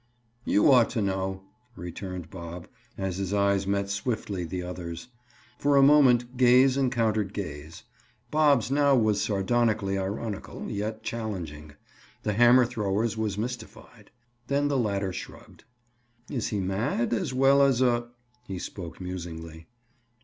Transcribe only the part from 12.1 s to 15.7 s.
The hammer thrower's was mystified. Then the latter shrugged.